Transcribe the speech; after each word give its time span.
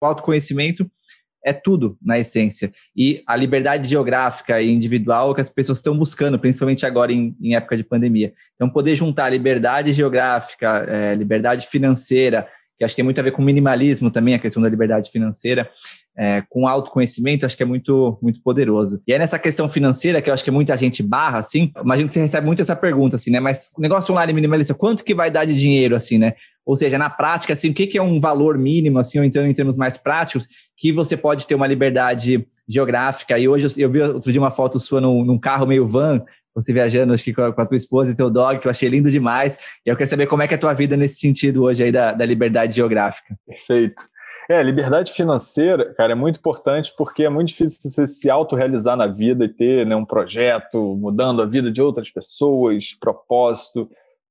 O 0.00 0.06
autoconhecimento 0.06 0.90
é 1.44 1.52
tudo 1.52 1.96
na 2.02 2.18
essência. 2.18 2.70
E 2.94 3.22
a 3.26 3.34
liberdade 3.34 3.88
geográfica 3.88 4.60
e 4.60 4.70
individual 4.70 5.34
que 5.34 5.40
as 5.40 5.50
pessoas 5.50 5.78
estão 5.78 5.96
buscando, 5.96 6.38
principalmente 6.38 6.84
agora 6.84 7.12
em, 7.12 7.34
em 7.40 7.54
época 7.54 7.76
de 7.76 7.84
pandemia. 7.84 8.32
Então, 8.54 8.68
poder 8.68 8.94
juntar 8.94 9.30
liberdade 9.30 9.92
geográfica, 9.92 10.84
é, 10.88 11.14
liberdade 11.14 11.66
financeira, 11.66 12.46
que 12.78 12.84
acho 12.84 12.92
que 12.92 12.96
tem 12.96 13.04
muito 13.04 13.20
a 13.20 13.22
ver 13.22 13.32
com 13.32 13.42
minimalismo 13.42 14.10
também, 14.10 14.34
a 14.34 14.38
questão 14.38 14.62
da 14.62 14.68
liberdade 14.68 15.10
financeira, 15.10 15.68
é, 16.16 16.42
com 16.48 16.66
autoconhecimento, 16.66 17.46
acho 17.46 17.56
que 17.56 17.62
é 17.62 17.66
muito, 17.66 18.18
muito 18.22 18.42
poderoso. 18.42 19.02
E 19.06 19.12
é 19.12 19.18
nessa 19.18 19.38
questão 19.38 19.68
financeira 19.68 20.20
que 20.20 20.28
eu 20.28 20.34
acho 20.34 20.44
que 20.44 20.50
muita 20.50 20.76
gente 20.76 21.02
barra, 21.02 21.38
assim, 21.38 21.72
imagino 21.82 22.08
que 22.08 22.12
você 22.12 22.20
recebe 22.20 22.46
muito 22.46 22.62
essa 22.62 22.76
pergunta, 22.76 23.16
assim, 23.16 23.30
né? 23.30 23.40
Mas 23.40 23.70
negócio 23.78 24.12
online 24.12 24.32
minimalista, 24.32 24.74
quanto 24.74 25.04
que 25.04 25.14
vai 25.14 25.30
dar 25.30 25.44
de 25.44 25.54
dinheiro, 25.54 25.94
assim, 25.94 26.18
né? 26.18 26.34
Ou 26.70 26.76
seja, 26.76 26.96
na 26.96 27.10
prática, 27.10 27.52
assim, 27.52 27.70
o 27.70 27.74
que, 27.74 27.84
que 27.84 27.98
é 27.98 28.02
um 28.02 28.20
valor 28.20 28.56
mínimo, 28.56 29.00
assim, 29.00 29.18
ou 29.18 29.24
então 29.24 29.44
em 29.44 29.52
termos 29.52 29.76
mais 29.76 29.98
práticos, 29.98 30.46
que 30.76 30.92
você 30.92 31.16
pode 31.16 31.44
ter 31.44 31.56
uma 31.56 31.66
liberdade 31.66 32.46
geográfica. 32.68 33.36
E 33.36 33.48
hoje 33.48 33.66
eu, 33.76 33.90
vi 33.90 34.00
outro 34.00 34.30
dia 34.30 34.40
uma 34.40 34.52
foto 34.52 34.78
sua 34.78 35.00
num, 35.00 35.24
num 35.24 35.36
carro 35.36 35.66
meio 35.66 35.84
van, 35.84 36.22
você 36.54 36.72
viajando 36.72 37.12
acho 37.12 37.24
que 37.24 37.34
com 37.34 37.42
a, 37.42 37.52
com 37.52 37.60
a, 37.60 37.66
tua 37.66 37.76
esposa 37.76 38.12
e 38.12 38.14
teu 38.14 38.30
dog, 38.30 38.60
que 38.60 38.68
eu 38.68 38.70
achei 38.70 38.88
lindo 38.88 39.10
demais. 39.10 39.58
E 39.84 39.90
eu 39.90 39.96
quero 39.96 40.08
saber 40.08 40.28
como 40.28 40.42
é 40.42 40.46
que 40.46 40.54
é 40.54 40.56
a 40.56 40.60
tua 40.60 40.72
vida 40.72 40.96
nesse 40.96 41.16
sentido 41.16 41.64
hoje 41.64 41.82
aí 41.82 41.90
da, 41.90 42.12
da 42.12 42.24
liberdade 42.24 42.72
geográfica. 42.72 43.34
Perfeito. 43.44 44.04
É, 44.48 44.62
liberdade 44.62 45.12
financeira, 45.12 45.92
cara, 45.94 46.12
é 46.12 46.14
muito 46.14 46.38
importante 46.38 46.94
porque 46.96 47.24
é 47.24 47.28
muito 47.28 47.48
difícil 47.48 47.80
você 47.80 48.06
se 48.06 48.30
autorrealizar 48.30 48.96
na 48.96 49.08
vida 49.08 49.44
e 49.44 49.48
ter 49.48 49.84
né, 49.84 49.96
um 49.96 50.04
projeto 50.04 50.96
mudando 50.96 51.42
a 51.42 51.46
vida 51.46 51.68
de 51.68 51.82
outras 51.82 52.12
pessoas, 52.12 52.96
propósito, 53.00 53.90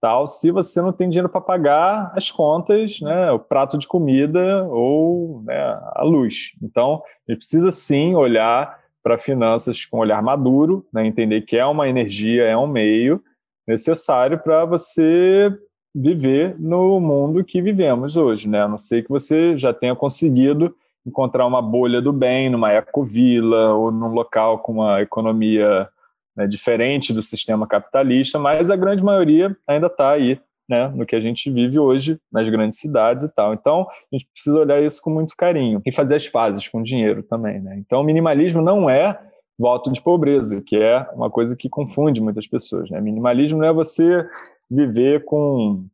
tal, 0.00 0.26
se 0.26 0.50
você 0.50 0.80
não 0.80 0.92
tem 0.92 1.08
dinheiro 1.08 1.28
para 1.28 1.40
pagar 1.40 2.12
as 2.14 2.30
contas, 2.30 3.00
né, 3.00 3.30
o 3.30 3.38
prato 3.38 3.76
de 3.76 3.86
comida 3.86 4.64
ou 4.64 5.42
né, 5.42 5.78
a 5.94 6.02
luz. 6.02 6.52
Então, 6.62 7.02
a 7.28 7.32
gente 7.32 7.38
precisa 7.38 7.70
sim 7.70 8.14
olhar 8.14 8.80
para 9.02 9.18
finanças 9.18 9.84
com 9.84 9.98
um 9.98 10.00
olhar 10.00 10.22
maduro, 10.22 10.86
né, 10.92 11.06
entender 11.06 11.42
que 11.42 11.56
é 11.56 11.64
uma 11.66 11.88
energia, 11.88 12.44
é 12.44 12.56
um 12.56 12.66
meio 12.66 13.22
necessário 13.66 14.38
para 14.38 14.64
você 14.64 15.52
viver 15.94 16.56
no 16.58 17.00
mundo 17.00 17.44
que 17.44 17.60
vivemos 17.60 18.16
hoje, 18.16 18.48
né? 18.48 18.62
A 18.62 18.68
não 18.68 18.78
ser 18.78 19.02
que 19.02 19.08
você 19.08 19.58
já 19.58 19.72
tenha 19.72 19.94
conseguido 19.94 20.74
encontrar 21.06 21.46
uma 21.46 21.60
bolha 21.60 22.00
do 22.00 22.12
bem 22.12 22.48
numa 22.48 22.72
ecovila 22.72 23.74
ou 23.74 23.90
num 23.90 24.12
local 24.12 24.58
com 24.58 24.72
uma 24.74 25.00
economia 25.02 25.88
né, 26.36 26.46
diferente 26.46 27.12
do 27.12 27.22
sistema 27.22 27.66
capitalista, 27.66 28.38
mas 28.38 28.70
a 28.70 28.76
grande 28.76 29.04
maioria 29.04 29.56
ainda 29.66 29.86
está 29.86 30.12
aí 30.12 30.40
né, 30.70 30.86
no 30.94 31.04
que 31.04 31.16
a 31.16 31.20
gente 31.20 31.50
vive 31.50 31.80
hoje 31.80 32.16
nas 32.30 32.48
grandes 32.48 32.78
cidades 32.78 33.24
e 33.24 33.28
tal. 33.28 33.52
Então, 33.52 33.88
a 33.90 34.16
gente 34.16 34.28
precisa 34.32 34.56
olhar 34.56 34.80
isso 34.80 35.02
com 35.02 35.10
muito 35.10 35.34
carinho 35.36 35.82
e 35.84 35.90
fazer 35.90 36.14
as 36.14 36.28
pazes 36.28 36.68
com 36.68 36.78
o 36.78 36.84
dinheiro 36.84 37.24
também. 37.24 37.60
Né? 37.60 37.76
Então, 37.78 38.00
o 38.00 38.04
minimalismo 38.04 38.62
não 38.62 38.88
é 38.88 39.20
voto 39.58 39.92
de 39.92 40.00
pobreza, 40.00 40.62
que 40.64 40.76
é 40.76 41.06
uma 41.12 41.28
coisa 41.28 41.56
que 41.56 41.68
confunde 41.68 42.20
muitas 42.20 42.46
pessoas. 42.46 42.88
Né? 42.88 43.00
Minimalismo 43.00 43.58
não 43.58 43.66
é 43.66 43.72
você 43.72 44.24
viver 44.70 45.24
com 45.24 45.84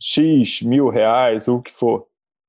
X 0.00 0.62
mil 0.62 0.88
reais 0.88 1.48
ou 1.48 1.58
o 1.58 1.62
que 1.62 1.72
for. 1.72 2.06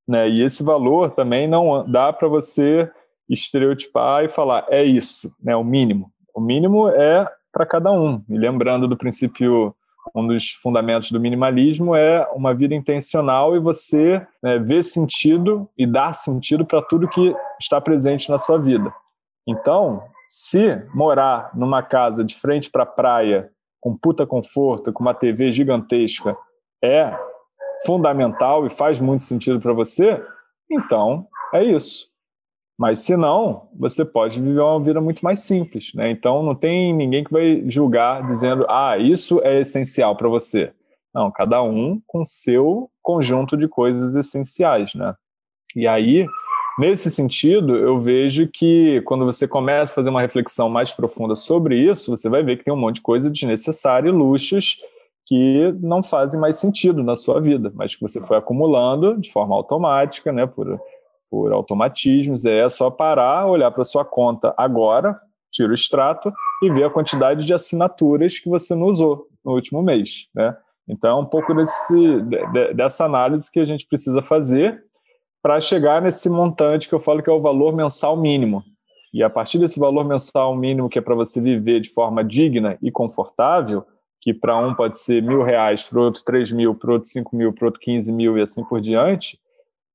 Né? 0.08 0.30
E 0.30 0.42
esse 0.44 0.62
valor 0.62 1.10
também 1.10 1.48
não 1.48 1.84
dá 1.90 2.14
para 2.14 2.28
você 2.28 2.90
estereotipar 3.28 4.24
e 4.24 4.30
falar 4.30 4.68
é 4.70 4.84
isso, 4.84 5.34
né? 5.42 5.56
o 5.56 5.64
mínimo. 5.64 6.12
O 6.34 6.42
mínimo 6.42 6.90
é 6.90 7.28
para 7.52 7.66
cada 7.66 7.92
um. 7.92 8.24
E 8.30 8.38
lembrando 8.38 8.88
do 8.88 8.98
princípio 8.98 9.76
um 10.16 10.26
dos 10.26 10.52
fundamentos 10.52 11.12
do 11.12 11.20
minimalismo 11.20 11.96
é 11.96 12.28
uma 12.34 12.54
vida 12.54 12.74
intencional 12.74 13.56
e 13.56 13.60
você 13.60 14.26
né, 14.42 14.58
ver 14.58 14.84
sentido 14.84 15.70
e 15.78 15.86
dar 15.86 16.14
sentido 16.14 16.66
para 16.66 16.82
tudo 16.82 17.08
que 17.08 17.36
está 17.60 17.80
presente 17.80 18.30
na 18.30 18.38
sua 18.38 18.58
vida. 18.58 18.94
Então, 19.48 20.04
se 20.28 20.82
morar 20.94 21.52
numa 21.54 21.84
casa 21.84 22.24
de 22.24 22.36
frente 22.36 22.70
para 22.70 22.84
a 22.84 22.88
praia, 22.88 23.52
com 23.80 23.96
puta 23.96 24.26
conforto, 24.26 24.92
com 24.92 25.04
uma 25.04 25.14
TV 25.14 25.52
gigantesca, 25.52 26.36
é 26.84 27.16
fundamental 27.86 28.66
e 28.66 28.70
faz 28.70 29.00
muito 29.00 29.24
sentido 29.24 29.60
para 29.60 29.74
você, 29.74 30.24
então 30.70 31.28
é 31.54 31.64
isso. 31.64 32.11
Mas 32.82 32.98
se 32.98 33.16
não, 33.16 33.68
você 33.78 34.04
pode 34.04 34.42
viver 34.42 34.60
uma 34.60 34.80
vida 34.80 35.00
muito 35.00 35.24
mais 35.24 35.42
simples, 35.42 35.92
né? 35.94 36.10
Então 36.10 36.42
não 36.42 36.56
tem 36.56 36.92
ninguém 36.92 37.24
que 37.24 37.32
vai 37.32 37.64
julgar 37.70 38.26
dizendo: 38.28 38.66
"Ah, 38.68 38.98
isso 38.98 39.40
é 39.44 39.60
essencial 39.60 40.16
para 40.16 40.28
você". 40.28 40.72
Não, 41.14 41.30
cada 41.30 41.62
um 41.62 42.02
com 42.08 42.26
seu 42.26 42.90
conjunto 43.00 43.56
de 43.56 43.68
coisas 43.68 44.16
essenciais, 44.16 44.96
né? 44.96 45.14
E 45.76 45.88
aí, 45.88 46.26
nesse 46.80 47.12
sentido, 47.12 47.76
eu 47.76 48.00
vejo 48.00 48.48
que 48.52 49.00
quando 49.06 49.26
você 49.26 49.48
começa 49.48 49.94
a 49.94 49.96
fazer 49.98 50.10
uma 50.10 50.22
reflexão 50.22 50.68
mais 50.68 50.90
profunda 50.90 51.36
sobre 51.36 51.78
isso, 51.78 52.10
você 52.10 52.30
vai 52.30 52.42
ver 52.42 52.58
que 52.58 52.64
tem 52.64 52.74
um 52.74 52.78
monte 52.78 52.96
de 52.96 53.02
coisa 53.04 53.30
desnecessária 53.30 54.10
e 54.10 54.12
luxos 54.12 54.80
que 55.28 55.72
não 55.82 56.02
fazem 56.02 56.42
mais 56.42 56.56
sentido 56.56 57.04
na 57.04 57.16
sua 57.16 57.40
vida, 57.40 57.72
mas 57.76 57.96
que 57.96 58.02
você 58.02 58.20
foi 58.26 58.38
acumulando 58.38 59.22
de 59.22 59.32
forma 59.32 59.54
automática, 59.54 60.32
né, 60.32 60.48
por 60.48 60.82
por 61.32 61.54
automatismos, 61.54 62.46
é 62.46 62.68
só 62.68 62.92
parar, 62.92 63.48
olhar 63.48 63.72
para 63.72 63.86
sua 63.86 64.04
conta 64.04 64.54
agora, 64.58 65.18
tira 65.50 65.70
o 65.70 65.74
extrato 65.74 66.32
e 66.62 66.70
ver 66.70 66.84
a 66.84 66.90
quantidade 66.90 67.46
de 67.46 67.54
assinaturas 67.54 68.38
que 68.38 68.50
você 68.50 68.76
não 68.76 68.88
usou 68.88 69.28
no 69.44 69.54
último 69.54 69.82
mês, 69.82 70.28
né? 70.36 70.56
Então, 70.88 71.18
é 71.18 71.22
um 71.22 71.26
pouco 71.26 71.54
desse, 71.54 72.22
de, 72.24 72.74
dessa 72.74 73.06
análise 73.06 73.50
que 73.50 73.62
a 73.62 73.66
gente 73.66 73.88
precisa 73.88 74.22
fazer 74.22 74.84
para 75.42 75.60
chegar 75.62 76.02
nesse 76.02 76.30
montante 76.30 76.90
que 76.90 76.94
eu 76.94 77.00
falo 77.00 77.24
que 77.24 77.30
é 77.30 77.34
o 77.34 77.42
valor 77.42 77.74
mensal 77.74 78.18
mínimo. 78.18 78.62
E 79.14 79.24
a 79.24 79.30
partir 79.30 79.58
desse 79.58 79.80
valor 79.80 80.04
mensal 80.04 80.56
mínimo 80.56 80.90
que 80.90 81.00
é 81.00 81.02
para 81.02 81.16
você 81.16 81.40
viver 81.40 81.80
de 81.80 81.90
forma 81.90 82.24
digna 82.24 82.78
e 82.82 82.92
confortável, 82.92 83.86
que 84.20 84.34
para 84.34 84.58
um 84.58 84.76
pode 84.76 84.98
ser 84.98 85.22
mil 85.22 85.44
reais, 85.44 85.84
para 85.84 86.00
outro 86.00 86.24
três 86.26 86.52
mil, 86.52 86.76
para 86.76 86.92
outro 86.92 87.10
cinco 87.10 87.36
mil, 87.36 87.54
para 87.54 87.66
outro 87.66 87.80
quinze 87.80 88.12
mil 88.12 88.38
e 88.38 88.42
assim 88.42 88.64
por 88.64 88.82
diante, 88.82 89.40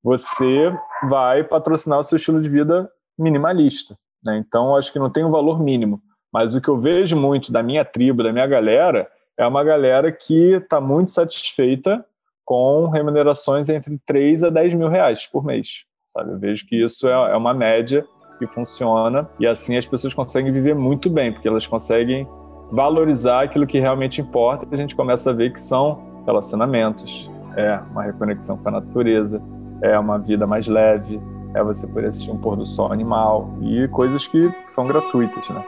você 0.03 0.73
vai 1.09 1.43
patrocinar 1.45 1.99
o 1.99 2.05
seu 2.05 2.17
estilo 2.17 2.41
de 2.41 2.49
vida 2.49 2.91
minimalista. 3.19 3.97
Né? 4.25 4.39
Então, 4.39 4.77
acho 4.77 4.93
que 4.93 4.99
não 4.99 5.11
tem 5.11 5.25
um 5.25 5.31
valor 5.31 5.61
mínimo. 5.61 6.01
Mas 6.33 6.55
o 6.55 6.61
que 6.61 6.69
eu 6.69 6.79
vejo 6.79 7.17
muito 7.17 7.53
da 7.53 7.63
minha 7.63 7.85
tribo, 7.85 8.23
da 8.23 8.33
minha 8.33 8.47
galera, 8.47 9.09
é 9.39 9.47
uma 9.47 9.63
galera 9.65 10.11
que 10.13 10.53
está 10.53 10.81
muito 10.81 11.11
satisfeita 11.11 12.05
com 12.45 12.89
remunerações 12.89 13.69
entre 13.69 13.99
3 14.07 14.45
a 14.45 14.51
10 14.51 14.75
mil 14.75 14.89
reais 14.89 15.27
por 15.27 15.45
mês. 15.45 15.85
Sabe? 16.17 16.33
Eu 16.33 16.39
vejo 16.39 16.67
que 16.67 16.83
isso 16.83 17.09
é, 17.09 17.33
é 17.33 17.37
uma 17.37 17.53
média 17.53 18.07
que 18.39 18.47
funciona 18.47 19.29
e 19.41 19.47
assim 19.47 19.77
as 19.77 19.87
pessoas 19.87 20.15
conseguem 20.15 20.53
viver 20.53 20.75
muito 20.75 21.11
bem, 21.11 21.33
porque 21.33 21.49
elas 21.49 21.67
conseguem 21.67 22.29
valorizar 22.71 23.43
aquilo 23.43 23.67
que 23.67 23.81
realmente 23.81 24.21
importa 24.21 24.67
e 24.71 24.75
a 24.75 24.79
gente 24.79 24.95
começa 24.95 25.31
a 25.31 25.33
ver 25.33 25.53
que 25.53 25.61
são 25.61 26.23
relacionamentos, 26.27 27.31
é 27.57 27.79
uma 27.91 28.03
reconexão 28.03 28.57
com 28.59 28.69
a 28.69 28.73
natureza, 28.73 29.41
é 29.81 29.99
uma 29.99 30.19
vida 30.19 30.47
mais 30.47 30.67
leve, 30.67 31.21
é 31.55 31.63
você 31.63 31.87
poder 31.87 32.09
assistir 32.09 32.31
um 32.31 32.39
pôr 32.39 32.57
do 32.57 32.67
sol 32.67 32.93
animal 32.93 33.51
e 33.61 33.89
coisas 33.89 34.27
que 34.27 34.51
são 34.69 34.85
gratuitas, 34.85 35.49
né? 35.51 35.63